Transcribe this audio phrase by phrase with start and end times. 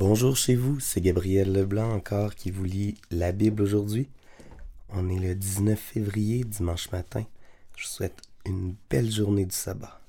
[0.00, 4.08] Bonjour chez vous, c'est Gabriel Leblanc encore qui vous lit la Bible aujourd'hui.
[4.88, 7.26] On est le 19 février, dimanche matin.
[7.76, 10.00] Je vous souhaite une belle journée du sabbat.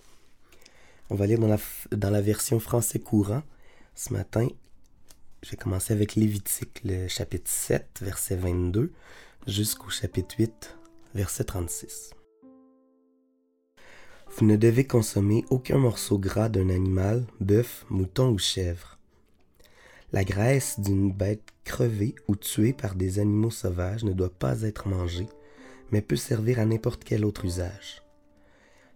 [1.10, 1.58] On va lire dans la,
[1.92, 3.44] dans la version français courant.
[3.94, 4.48] Ce matin,
[5.44, 8.94] j'ai commencé avec Lévitique, le chapitre 7, verset 22,
[9.46, 10.78] jusqu'au chapitre 8,
[11.16, 12.12] verset 36.
[14.38, 19.01] Vous ne devez consommer aucun morceau gras d'un animal, bœuf, mouton ou chèvre
[20.14, 24.88] la graisse d'une bête crevée ou tuée par des animaux sauvages ne doit pas être
[24.88, 25.28] mangée,
[25.92, 28.04] mais peut servir à n'importe quel autre usage.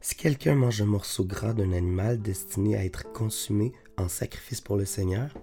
[0.01, 4.77] Si quelqu'un mange un morceau gras d'un animal destiné à être consumé en sacrifice pour
[4.77, 5.33] le Seigneur,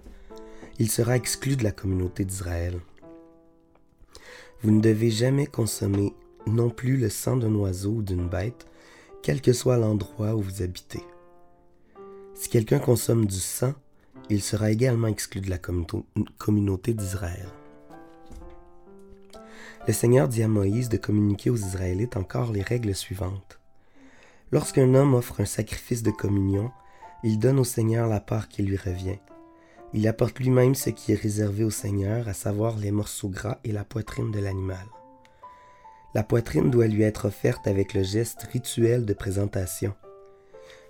[0.79, 2.79] il sera exclu de la communauté d'Israël.
[4.61, 6.13] Vous ne devez jamais consommer
[6.47, 8.67] non plus le sang d'un oiseau ou d'une bête,
[9.21, 11.03] quel que soit l'endroit où vous habitez.
[12.33, 13.73] Si quelqu'un consomme du sang,
[14.29, 15.57] il sera également exclu de la
[16.37, 17.47] communauté d'Israël.
[19.85, 23.59] Le Seigneur dit à Moïse de communiquer aux Israélites encore les règles suivantes.
[24.51, 26.71] Lorsqu'un homme offre un sacrifice de communion,
[27.23, 29.19] il donne au Seigneur la part qui lui revient.
[29.93, 33.71] Il apporte lui-même ce qui est réservé au Seigneur, à savoir les morceaux gras et
[33.71, 34.85] la poitrine de l'animal.
[36.15, 39.93] La poitrine doit lui être offerte avec le geste rituel de présentation.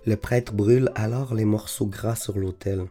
[0.06, 2.86] Le prêtre brûle alors les morceaux gras sur l'autel.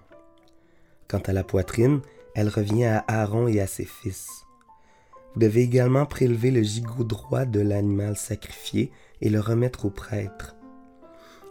[1.14, 2.02] Quant à la poitrine,
[2.34, 4.48] elle revient à Aaron et à ses fils.
[5.32, 10.56] Vous devez également prélever le gigot droit de l'animal sacrifié et le remettre au prêtre.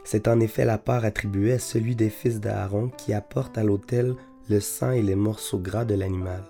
[0.02, 4.16] C'est en effet la part attribuée à celui des fils d'Aaron qui apporte à l'autel
[4.50, 6.42] le sang et les morceaux gras de l'animal.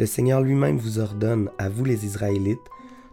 [0.00, 2.58] Le Seigneur lui-même vous ordonne, à vous les Israélites,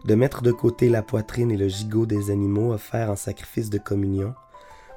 [0.06, 3.78] de mettre de côté la poitrine et le gigot des animaux offerts en sacrifice de
[3.78, 4.34] communion,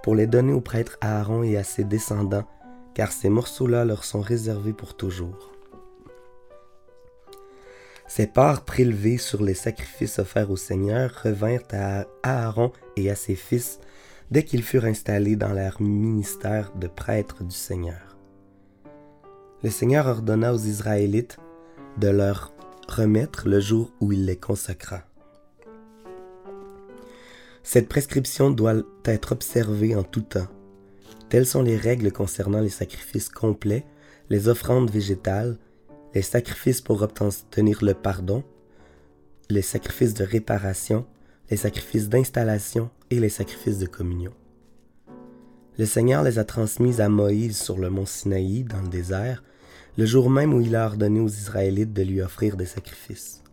[0.01, 2.47] pour les donner au prêtre Aaron et à ses descendants
[2.93, 5.51] car ces morceaux-là leur sont réservés pour toujours.
[8.07, 13.35] Ces parts prélevées sur les sacrifices offerts au Seigneur revinrent à Aaron et à ses
[13.35, 13.79] fils
[14.29, 18.17] dès qu'ils furent installés dans leur ministère de prêtres du Seigneur.
[19.63, 21.37] Le Seigneur ordonna aux Israélites
[21.97, 22.53] de leur
[22.87, 25.03] remettre le jour où il les consacra.
[27.63, 28.75] Cette prescription doit
[29.05, 30.47] être observée en tout temps
[31.29, 33.85] Telles sont les règles concernant les sacrifices complets,
[34.29, 35.57] les offrandes végétales,
[36.13, 38.43] les sacrifices pour obtenir le pardon,
[39.49, 41.05] les sacrifices de réparation,
[41.49, 44.33] les sacrifices d'installation et les sacrifices de communion.
[45.77, 49.43] Le Seigneur les a transmises à Moïse sur le mont Sinaï, dans le désert,
[49.97, 53.43] le jour même où il a ordonné aux Israélites de lui offrir des sacrifices.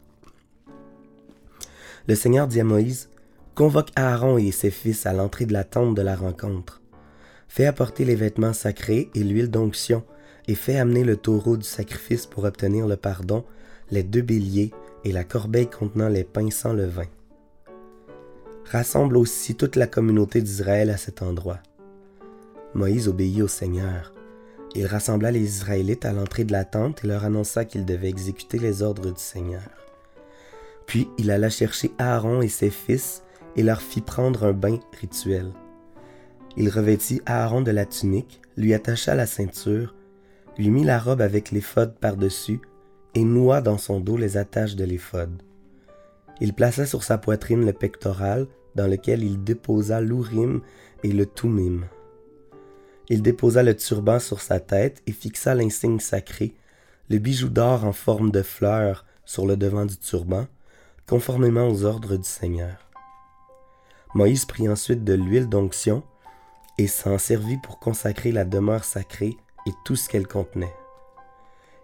[2.06, 3.08] Le Seigneur dit à Moïse,
[3.54, 6.79] Convoque Aaron et ses fils à l'entrée de la tente de la rencontre.
[7.50, 10.04] Fais apporter les vêtements sacrés et l'huile d'onction,
[10.46, 13.44] et fais amener le taureau du sacrifice pour obtenir le pardon,
[13.90, 14.70] les deux béliers
[15.02, 17.08] et la corbeille contenant les pains sans levain.
[18.66, 21.58] Rassemble aussi toute la communauté d'Israël à cet endroit.
[22.74, 24.14] Moïse obéit au Seigneur.
[24.76, 28.60] Il rassembla les Israélites à l'entrée de la tente et leur annonça qu'ils devaient exécuter
[28.60, 29.68] les ordres du Seigneur.
[30.86, 33.24] Puis il alla chercher Aaron et ses fils
[33.56, 35.50] et leur fit prendre un bain rituel.
[36.56, 39.94] Il revêtit Aaron de la tunique, lui attacha la ceinture,
[40.58, 42.60] lui mit la robe avec l'éphod par-dessus,
[43.14, 45.42] et noua dans son dos les attaches de l'éphod.
[46.40, 50.60] Il plaça sur sa poitrine le pectoral, dans lequel il déposa l'ourim
[51.02, 51.82] et le toumim.
[53.08, 56.54] Il déposa le turban sur sa tête et fixa l'insigne sacré,
[57.08, 60.46] le bijou d'or en forme de fleur sur le devant du turban,
[61.06, 62.88] conformément aux ordres du Seigneur.
[64.14, 66.04] Moïse prit ensuite de l'huile d'onction
[66.80, 69.36] et s'en servit pour consacrer la demeure sacrée
[69.66, 70.74] et tout ce qu'elle contenait.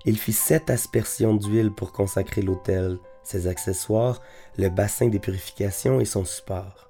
[0.07, 4.23] Il fit sept aspersions d'huile pour consacrer l'autel, ses accessoires,
[4.57, 6.89] le bassin des purifications et son support.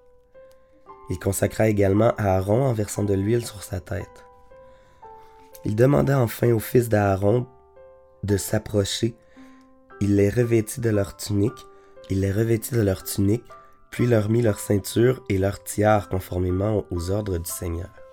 [1.11, 4.25] Il consacra également Aaron en versant de l'huile sur sa tête.
[5.65, 7.49] Il demanda enfin aux fils d'Aaron
[8.23, 9.17] de s'approcher.
[10.01, 11.67] Il les revêtit de leur tunique,
[12.09, 13.45] il les revêtit de leur tunique,
[13.91, 18.06] puis leur mit leur ceinture et leur tiare conformément aux ordres du Seigneur.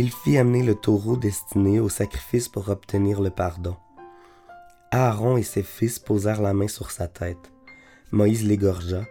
[0.00, 3.74] Il fit amener le taureau destiné au sacrifice pour obtenir le pardon.
[4.92, 7.50] Aaron et ses fils posèrent la main sur sa tête.
[8.12, 9.02] Moïse l'égorgea,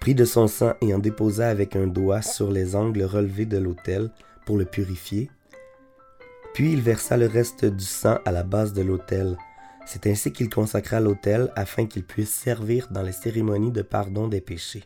[0.00, 3.56] prit de son sang et en déposa avec un doigt sur les angles relevés de
[3.56, 4.10] l'autel
[4.44, 5.30] pour le purifier.
[6.52, 9.38] Puis il versa le reste du sang à la base de l'autel,
[9.86, 14.42] c'est ainsi qu'il consacra l'autel afin qu'il puisse servir dans les cérémonies de pardon des
[14.42, 14.84] péchés.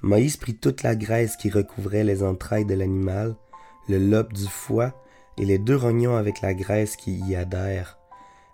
[0.00, 3.34] Moïse prit toute la graisse qui recouvrait les entrailles de l'animal,
[3.90, 4.92] le lobe du foie
[5.36, 7.98] et les deux rognons avec la graisse qui y adhère,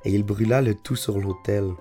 [0.05, 1.73] et il brûla le tout sur l'autel.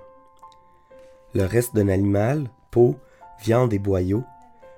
[1.34, 2.96] Le reste d'un animal, peau,
[3.42, 4.24] viande et boyaux,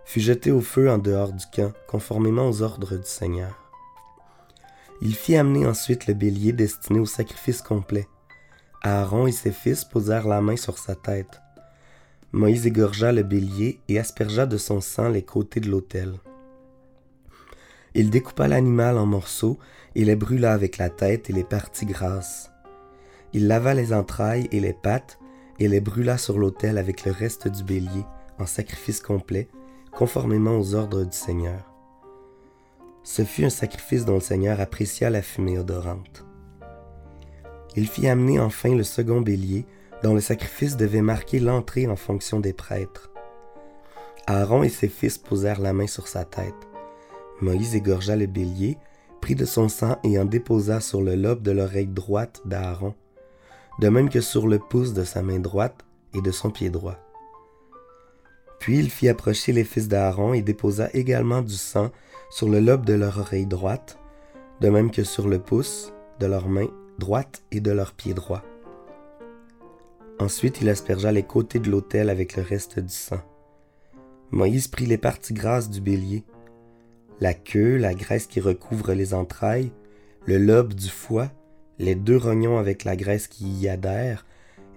[0.06, 3.56] fut jeté au feu en dehors du camp, conformément aux ordres du Seigneur.
[5.02, 8.08] Il fit amener ensuite le bélier destiné au sacrifice complet.
[8.84, 11.42] Aaron et ses fils posèrent la main sur sa tête.
[12.32, 16.14] Moïse égorgea le bélier et aspergea de son sang les côtés de l'autel.
[17.98, 19.58] Il découpa l'animal en morceaux
[19.96, 22.52] et les brûla avec la tête et les parties grasses.
[23.34, 25.18] Il lava les entrailles et les pattes
[25.58, 28.06] et les brûla sur l'autel avec le reste du bélier
[28.38, 29.48] en sacrifice complet,
[29.92, 31.74] conformément aux ordres du Seigneur.
[33.02, 36.24] Ce fut un sacrifice dont le Seigneur apprécia la fumée odorante.
[37.76, 39.66] Il fit amener enfin le second bélier,
[40.04, 43.12] dont le sacrifice devait marquer l'entrée en fonction des prêtres.
[44.28, 46.67] Aaron et ses fils posèrent la main sur sa tête.
[47.42, 48.78] Moïse égorgea le bélier,
[49.22, 52.96] prit de son sang et en déposa sur le lobe de l'oreille droite d'Aaron,
[53.80, 56.98] de même que sur le pouce de sa main droite et de son pied droit.
[58.60, 61.92] Puis il fit approcher les fils d'Aaron et déposa également du sang
[62.30, 64.00] sur le lobe de leur oreille droite,
[64.62, 66.68] de même que sur le pouce de leur main
[66.98, 68.44] droite et de leur pied droit.
[70.20, 73.22] Ensuite il aspergea les côtés de l'autel avec le reste du sang.
[74.32, 76.24] Moïse prit les parties grasses du bélier,
[77.20, 79.72] la queue, la graisse qui recouvre les entrailles,
[80.26, 81.32] le lobe du foie,
[81.80, 84.26] les deux rognons avec la graisse qui y adhère,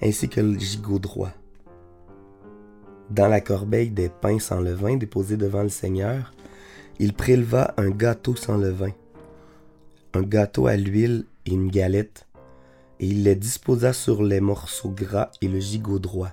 [0.02, 1.32] ainsi que le gigot droit.
[3.10, 6.32] Dans la corbeille des pains sans levain déposés devant le Seigneur,
[6.98, 8.92] il préleva un gâteau sans levain,
[10.14, 12.26] un gâteau à l'huile et une galette,
[13.00, 16.30] et il les disposa sur les morceaux gras et le gigot droit.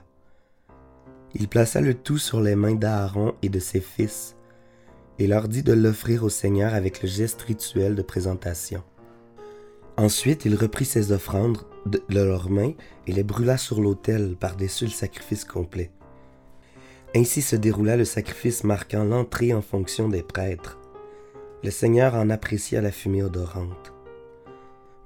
[1.33, 4.37] Il plaça le tout sur les mains d'Aaron et de ses fils,
[5.19, 8.84] et leur dit de l'offrir au Seigneur avec le geste rituel de présentation.
[9.98, 12.74] Ensuite, il reprit ses offrandes de leurs mains
[13.08, 15.92] et les brûla sur l'autel par-dessus le sacrifice complet.
[17.16, 20.78] Ainsi se déroula le sacrifice marquant l'entrée en fonction des prêtres.
[21.64, 23.94] Le Seigneur en apprécia la fumée odorante.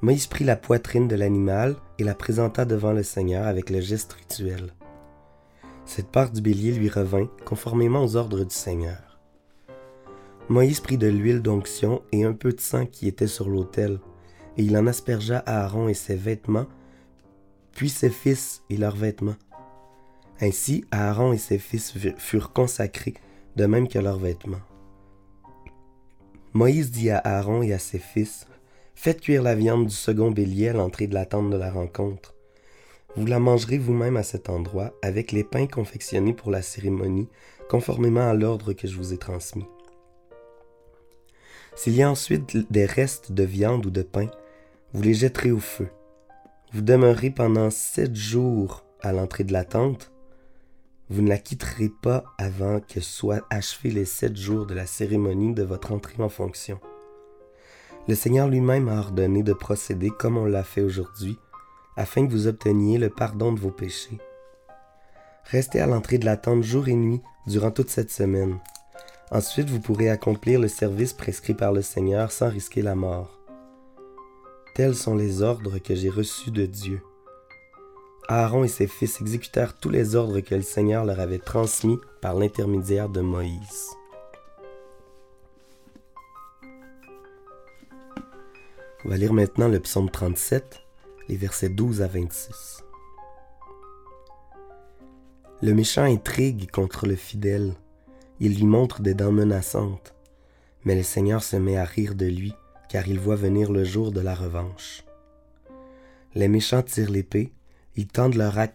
[0.01, 4.13] Moïse prit la poitrine de l'animal et la présenta devant le Seigneur avec le geste
[4.13, 4.73] rituel.
[5.85, 9.10] Cette part du bélier lui revint conformément aux ordres du Seigneur.
[10.51, 14.01] Moïse prit de l'huile d'onction et un peu de sang qui était sur l'autel,
[14.57, 16.65] et il en aspergea Aaron et ses vêtements,
[17.71, 19.37] puis ses fils et leurs vêtements.
[20.41, 23.13] Ainsi, Aaron et ses fils furent consacrés,
[23.55, 24.59] de même que leurs vêtements.
[26.51, 28.45] Moïse dit à Aaron et à ses fils,
[28.93, 32.35] Faites cuire la viande du second bélier à l'entrée de la tente de la rencontre.
[33.15, 37.29] Vous la mangerez vous-même à cet endroit, avec les pains confectionnés pour la cérémonie,
[37.69, 39.65] conformément à l'ordre que je vous ai transmis.
[41.75, 44.27] S'il y a ensuite des restes de viande ou de pain,
[44.93, 45.87] vous les jetterez au feu.
[46.73, 50.11] Vous demeurez pendant sept jours à l'entrée de la tente,
[51.11, 55.53] vous ne la quitterez pas avant que soient achevés les sept jours de la cérémonie
[55.53, 56.79] de votre entrée en fonction.
[58.07, 61.37] Le Seigneur lui-même a ordonné de procéder comme on l'a fait aujourd'hui,
[61.97, 64.19] afin que vous obteniez le pardon de vos péchés.
[65.43, 68.59] Restez à l'entrée de la tente jour et nuit durant toute cette semaine.
[69.31, 73.39] Ensuite, vous pourrez accomplir le service prescrit par le Seigneur sans risquer la mort.
[74.75, 77.01] Tels sont les ordres que j'ai reçus de Dieu.
[78.27, 82.35] Aaron et ses fils exécutèrent tous les ordres que le Seigneur leur avait transmis par
[82.35, 83.89] l'intermédiaire de Moïse.
[89.05, 90.81] On va lire maintenant le psaume 37,
[91.29, 92.83] les versets 12 à 26.
[95.61, 97.75] Le méchant intrigue contre le fidèle,
[98.43, 100.15] il lui montre des dents menaçantes,
[100.83, 102.55] mais le Seigneur se met à rire de lui,
[102.89, 105.03] car il voit venir le jour de la revanche.
[106.33, 107.53] Les méchants tirent l'épée,
[107.95, 108.73] ils tendent leur arc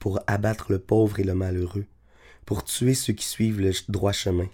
[0.00, 1.86] pour abattre le pauvre et le malheureux,
[2.44, 4.48] pour tuer ceux qui suivent le droit chemin.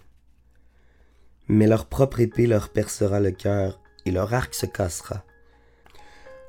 [1.49, 5.25] Mais leur propre épée leur percera le cœur, et leur arc se cassera.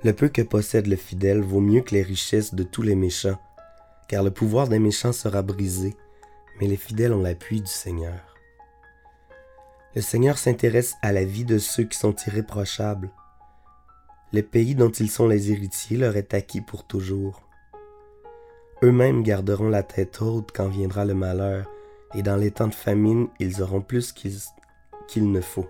[0.04, 3.40] Le peu que possède le fidèle vaut mieux que les richesses de tous les méchants,
[4.10, 5.96] car le pouvoir des méchants sera brisé,
[6.60, 8.36] mais les fidèles ont l'appui du Seigneur.
[9.96, 13.12] Le Seigneur s'intéresse à la vie de ceux qui sont irréprochables.
[14.32, 17.42] Le pays dont ils sont les héritiers leur est acquis pour toujours.
[18.84, 21.70] Eux-mêmes garderont la tête haute quand viendra le malheur,
[22.16, 25.70] et dans les temps de famine, ils auront plus qu'il ne faut.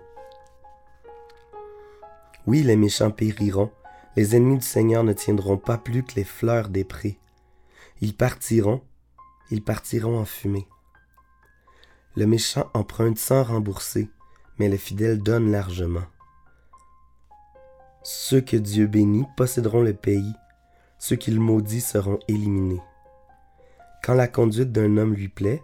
[2.46, 3.70] Oui, les méchants périront,
[4.16, 7.18] les ennemis du Seigneur ne tiendront pas plus que les fleurs des prés.
[8.00, 8.82] Ils partiront,
[9.50, 10.66] ils partiront en fumée.
[12.16, 14.10] Le méchant emprunte sans rembourser,
[14.58, 16.04] mais le fidèle donne largement.
[18.02, 20.34] Ceux que Dieu bénit posséderont le pays,
[20.98, 22.82] ceux qu'il maudit seront éliminés.
[24.02, 25.62] Quand la conduite d'un homme lui plaît,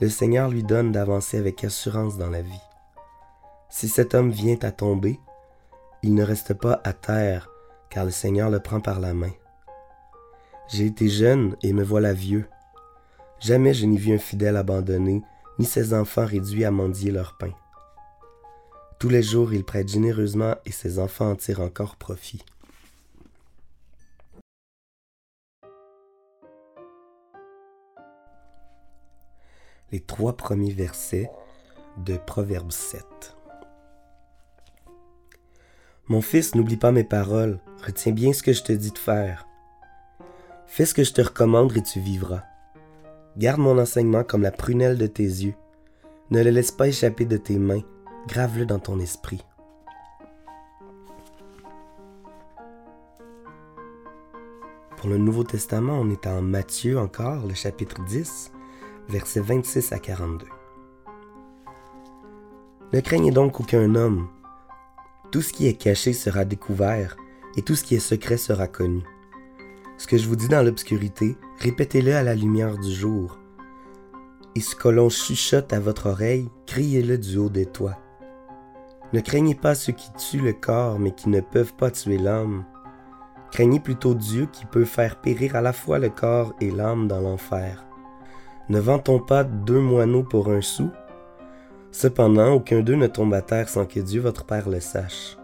[0.00, 2.60] le Seigneur lui donne d'avancer avec assurance dans la vie.
[3.68, 5.20] Si cet homme vient à tomber,
[6.02, 7.48] il ne reste pas à terre,
[7.90, 9.32] car le Seigneur le prend par la main.
[10.68, 12.48] J'ai été jeune et me voilà vieux.
[13.40, 15.22] Jamais je n'ai vu un fidèle abandonné,
[15.58, 17.52] ni ses enfants réduits à mendier leur pain.
[18.98, 22.42] Tous les jours il prête généreusement et ses enfants en tirent encore profit.
[29.92, 31.30] Les trois premiers versets
[31.98, 33.36] de Proverbe 7.
[36.08, 39.46] Mon fils, n'oublie pas mes paroles, retiens bien ce que je te dis de faire.
[40.66, 42.42] Fais ce que je te recommande et tu vivras.
[43.38, 45.54] Garde mon enseignement comme la prunelle de tes yeux.
[46.30, 47.82] Ne le laisse pas échapper de tes mains,
[48.26, 49.44] grave-le dans ton esprit.
[54.96, 58.52] Pour le Nouveau Testament, on est en Matthieu encore, le chapitre 10,
[59.08, 60.46] versets 26 à 42.
[62.94, 64.28] Ne craignez donc aucun homme.
[65.30, 67.16] Tout ce qui est caché sera découvert,
[67.56, 69.02] et tout ce qui est secret sera connu.
[69.98, 73.38] Ce que je vous dis dans l'obscurité, répétez-le à la lumière du jour.
[74.54, 77.98] Et ce que l'on chuchote à votre oreille, criez-le du haut des toits.
[79.12, 82.64] Ne craignez pas ceux qui tuent le corps, mais qui ne peuvent pas tuer l'âme.
[83.52, 87.20] Craignez plutôt Dieu qui peut faire périr à la fois le corps et l'âme dans
[87.20, 87.86] l'enfer.
[88.68, 90.90] Ne vend-on pas deux moineaux pour un sou
[91.92, 95.38] Cependant, aucun d'eux ne tombe à terre sans que Dieu votre Père le sache.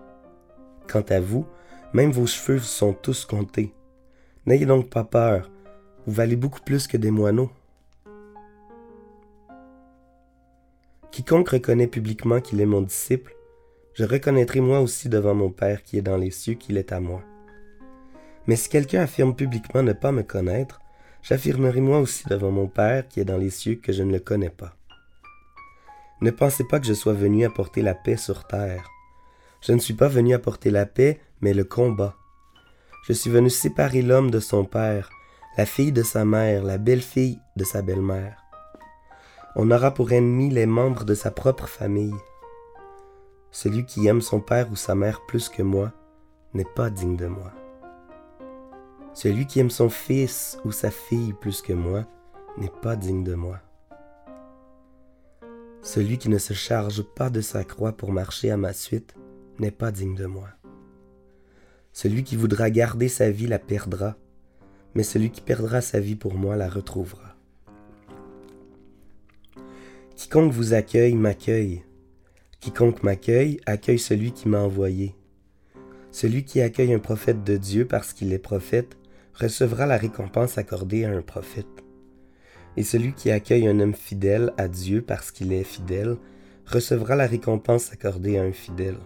[0.91, 1.47] Quant à vous,
[1.95, 3.73] même vos cheveux sont tous comptés.
[4.45, 5.51] N'ayez donc pas peur,
[6.07, 7.51] vous valez beaucoup plus que des moineaux.
[11.13, 13.37] Quiconque reconnaît publiquement qu'il est mon disciple,
[13.95, 16.99] je reconnaîtrai moi aussi devant mon Père qui est dans les cieux qu'il est à
[16.99, 17.23] moi.
[18.47, 20.81] Mais si quelqu'un affirme publiquement ne pas me connaître,
[21.23, 24.19] j'affirmerai moi aussi devant mon Père qui est dans les cieux que je ne le
[24.19, 24.75] connais pas.
[26.21, 28.89] Ne pensez pas que je sois venu apporter la paix sur terre.
[29.61, 32.17] Je ne suis pas venu apporter la paix, mais le combat.
[33.03, 35.11] Je suis venu séparer l'homme de son père,
[35.59, 38.45] la fille de sa mère, la belle-fille de sa belle-mère.
[39.57, 42.15] On aura pour ennemi les membres de sa propre famille.
[43.51, 45.93] Celui qui aime son père ou sa mère plus que moi
[46.55, 47.53] n'est pas digne de moi.
[49.15, 52.07] Celui qui aime son fils ou sa fille plus que moi
[52.57, 53.59] n'est pas digne de moi.
[55.83, 59.17] Celui qui ne se charge pas de sa croix pour marcher à ma suite
[59.59, 60.49] n'est pas digne de moi.
[61.93, 64.17] Celui qui voudra garder sa vie la perdra,
[64.95, 67.37] mais celui qui perdra sa vie pour moi la retrouvera.
[70.17, 71.83] Quiconque vous accueille m'accueille.
[72.61, 75.15] Quiconque m'accueille accueille celui qui m'a envoyé.
[76.11, 78.97] Celui qui accueille un prophète de Dieu parce qu'il est prophète
[79.35, 81.67] recevra la récompense accordée à un prophète.
[82.77, 86.17] Et celui qui accueille un homme fidèle à Dieu parce qu'il est fidèle
[86.67, 88.99] recevra la récompense accordée à un fidèle.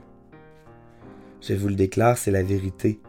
[1.40, 3.00] Je vous le déclare, c'est la vérité.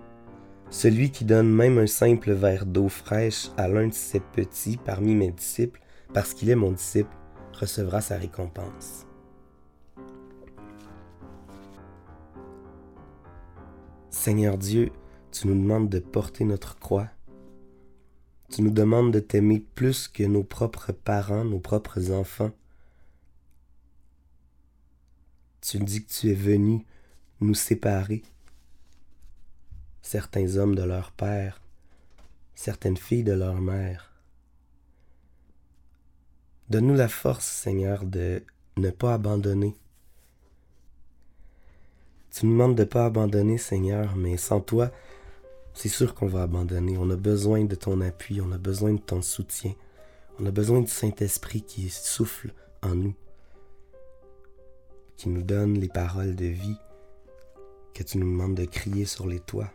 [0.69, 5.15] Celui qui donne même un simple verre d'eau fraîche à l'un de ses petits parmi
[5.15, 5.81] mes disciples,
[6.13, 7.15] parce qu'il est mon disciple,
[7.53, 9.05] recevra sa récompense.
[14.09, 14.91] Seigneur Dieu,
[15.31, 17.07] tu nous demandes de porter notre croix.
[18.49, 22.51] Tu nous demandes de t'aimer plus que nos propres parents, nos propres enfants.
[25.61, 26.85] Tu dis que tu es venu
[27.41, 28.23] nous séparer.
[30.01, 31.61] Certains hommes de leur père,
[32.55, 34.11] certaines filles de leur mère.
[36.69, 38.43] Donne-nous la force, Seigneur, de
[38.77, 39.75] ne pas abandonner.
[42.31, 44.91] Tu nous demandes de ne pas abandonner, Seigneur, mais sans toi,
[45.73, 46.97] c'est sûr qu'on va abandonner.
[46.97, 49.73] On a besoin de ton appui, on a besoin de ton soutien.
[50.39, 52.53] On a besoin du Saint-Esprit qui souffle
[52.83, 53.15] en nous,
[55.15, 56.77] qui nous donne les paroles de vie
[57.97, 59.71] que tu nous demandes de crier sur les toits.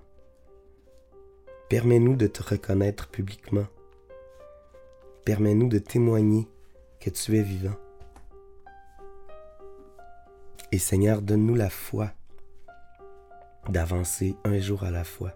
[1.68, 3.66] Permets-nous de te reconnaître publiquement.
[5.24, 6.46] Permets-nous de témoigner
[7.00, 7.74] que tu es vivant.
[10.70, 12.12] Et Seigneur, donne-nous la foi
[13.68, 15.32] d'avancer un jour à la fois.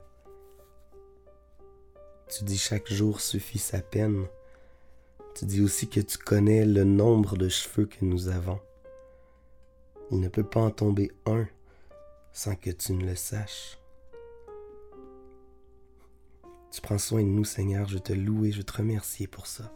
[2.28, 4.26] Tu dis chaque jour suffit sa peine.
[5.34, 8.60] Tu dis aussi que tu connais le nombre de cheveux que nous avons.
[10.12, 11.48] Il ne peut pas en tomber un
[12.36, 13.78] sans que tu ne le saches.
[16.70, 17.88] Tu prends soin de nous, Seigneur.
[17.88, 19.72] Je te loue et je te remercie pour ça.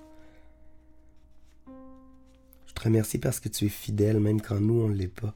[1.66, 5.34] Je te remercie parce que tu es fidèle même quand nous, on ne l'est pas.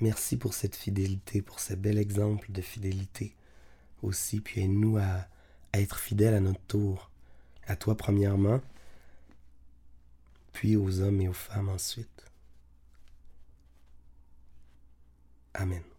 [0.00, 3.36] Merci pour cette fidélité, pour ce bel exemple de fidélité
[4.02, 4.40] aussi.
[4.40, 5.28] Puis aide-nous à,
[5.72, 7.12] à être fidèles à notre tour.
[7.68, 8.60] À toi premièrement,
[10.52, 12.31] puis aux hommes et aux femmes ensuite.
[15.54, 15.91] 아멘.